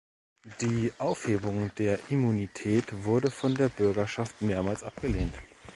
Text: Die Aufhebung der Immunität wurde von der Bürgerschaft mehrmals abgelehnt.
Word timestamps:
Die 0.61 0.91
Aufhebung 0.97 1.69
der 1.75 1.99
Immunität 2.09 3.03
wurde 3.05 3.29
von 3.29 3.53
der 3.53 3.69
Bürgerschaft 3.69 4.41
mehrmals 4.41 4.81
abgelehnt. 4.83 5.35